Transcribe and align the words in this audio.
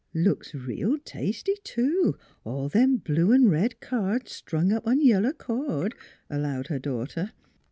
"Looks 0.29 0.55
reel 0.55 0.97
tasty, 1.05 1.57
too, 1.63 2.17
all 2.43 2.69
them 2.69 2.97
blue 2.97 3.31
an' 3.31 3.49
red 3.49 3.79
cards 3.81 4.31
strung 4.31 4.71
up 4.71 4.87
on 4.87 4.99
yellow 4.99 5.31
cord," 5.33 5.93
allowed 6.27 6.69
her 6.69 6.79
daughter. 6.79 7.33